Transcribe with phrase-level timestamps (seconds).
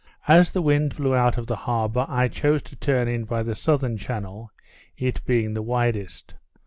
[0.27, 3.53] As the wind blew out of the harbour, I chose to turn in by the
[3.53, 4.49] southern channel,
[4.97, 6.33] it being the widest.